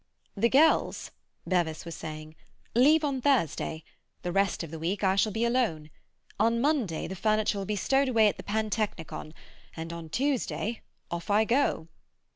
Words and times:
"The 0.35 0.49
girls," 0.49 1.11
Bevis 1.47 1.85
was 1.85 1.93
saying, 1.93 2.35
"leave 2.73 3.03
on 3.03 3.21
Thursday. 3.21 3.83
The 4.23 4.31
rest 4.31 4.63
of 4.63 4.71
the 4.71 4.79
week 4.79 5.03
I 5.03 5.15
shall 5.15 5.31
be 5.31 5.45
alone. 5.45 5.91
On 6.39 6.59
Monday 6.59 7.05
the 7.07 7.15
furniture 7.15 7.59
will 7.59 7.65
be 7.67 7.75
stowed 7.75 8.09
away 8.09 8.27
at 8.27 8.37
the 8.37 8.43
Pantechnicon, 8.43 9.31
and 9.77 9.93
on 9.93 10.09
Tuesday—off 10.09 11.29
I 11.29 11.45
go." 11.45 11.87